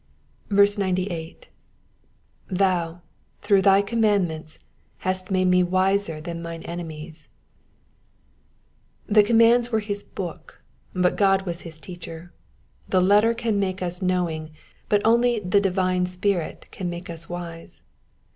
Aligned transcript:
98. 0.49 1.47
^'''Thou 2.49 3.01
through 3.43 3.61
thy 3.61 3.83
commandmenU 3.83 4.57
hast 4.97 5.29
made 5.29 5.45
me 5.45 5.63
wUer 5.63 6.19
than 6.23 6.41
mine 6.41 6.63
enemies,'*^ 6.63 7.27
The 9.13 9.21
commands 9.21 9.71
were 9.71 9.79
his 9.79 10.01
book, 10.01 10.63
but 10.95 11.15
God 11.15 11.43
was 11.43 11.61
his 11.61 11.77
teacher. 11.79 12.33
The 12.89 12.99
letter 12.99 13.35
can 13.35 13.59
make 13.59 13.83
us 13.83 14.01
knowing, 14.01 14.53
but 14.89 15.03
only 15.05 15.37
the 15.39 15.61
divine 15.61 16.07
Spirit 16.07 16.65
can 16.71 16.89
make 16.89 17.07
us 17.07 17.29
wise. 17.29 17.83